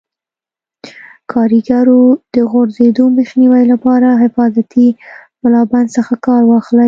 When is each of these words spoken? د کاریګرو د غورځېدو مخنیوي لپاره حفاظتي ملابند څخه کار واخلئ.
د 0.03 0.03
کاریګرو 1.31 2.01
د 2.35 2.37
غورځېدو 2.51 3.03
مخنیوي 3.17 3.63
لپاره 3.73 4.07
حفاظتي 4.23 4.87
ملابند 5.43 5.87
څخه 5.97 6.13
کار 6.25 6.41
واخلئ. 6.47 6.79